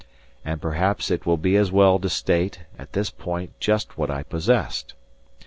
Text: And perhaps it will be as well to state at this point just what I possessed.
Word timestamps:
And 0.43 0.59
perhaps 0.59 1.11
it 1.11 1.27
will 1.27 1.37
be 1.37 1.55
as 1.55 1.71
well 1.71 1.99
to 1.99 2.09
state 2.09 2.61
at 2.79 2.93
this 2.93 3.11
point 3.11 3.51
just 3.59 3.99
what 3.99 4.09
I 4.09 4.23
possessed. 4.23 4.95